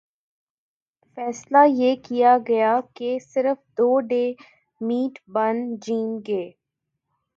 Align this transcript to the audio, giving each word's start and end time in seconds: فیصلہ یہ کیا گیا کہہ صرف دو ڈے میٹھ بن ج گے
فیصلہ 1.17 1.57
یہ 1.69 1.95
کیا 2.05 2.37
گیا 2.47 2.71
کہہ 2.95 3.17
صرف 3.25 3.57
دو 3.77 3.89
ڈے 4.09 4.23
میٹھ 4.81 5.19
بن 5.33 5.55
ج 5.77 5.91
گے 6.27 6.43